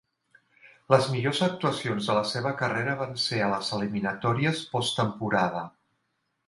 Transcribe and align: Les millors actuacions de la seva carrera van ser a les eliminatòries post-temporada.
Les 0.93 1.09
millors 1.15 1.41
actuacions 1.47 2.09
de 2.11 2.15
la 2.21 2.25
seva 2.31 2.55
carrera 2.63 2.97
van 3.05 3.15
ser 3.27 3.43
a 3.45 3.51
les 3.55 3.73
eliminatòries 3.81 4.67
post-temporada. 4.75 5.65